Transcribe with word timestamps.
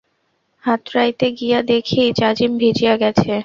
হাতড়াইতে 0.63 1.27
গিয়া 1.39 1.59
দেখি, 1.71 2.01
জাজিম 2.19 2.51
ভিজিয়া 2.57 2.95
গেছে। 2.97 3.33